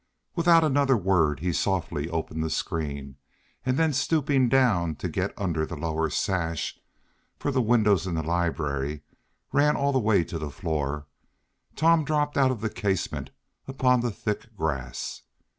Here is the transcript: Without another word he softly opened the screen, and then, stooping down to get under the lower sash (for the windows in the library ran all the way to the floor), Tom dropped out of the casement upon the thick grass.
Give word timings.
Without 0.35 0.63
another 0.63 0.97
word 0.97 1.41
he 1.41 1.53
softly 1.53 2.09
opened 2.09 2.43
the 2.43 2.49
screen, 2.49 3.17
and 3.63 3.77
then, 3.77 3.93
stooping 3.93 4.49
down 4.49 4.95
to 4.95 5.07
get 5.07 5.31
under 5.37 5.63
the 5.63 5.75
lower 5.75 6.09
sash 6.09 6.79
(for 7.37 7.51
the 7.51 7.61
windows 7.61 8.07
in 8.07 8.15
the 8.15 8.23
library 8.23 9.03
ran 9.51 9.75
all 9.75 9.91
the 9.91 9.99
way 9.99 10.23
to 10.23 10.39
the 10.39 10.49
floor), 10.49 11.05
Tom 11.75 12.03
dropped 12.03 12.35
out 12.35 12.49
of 12.49 12.61
the 12.61 12.69
casement 12.71 13.29
upon 13.67 13.99
the 14.01 14.09
thick 14.09 14.47
grass. 14.57 15.21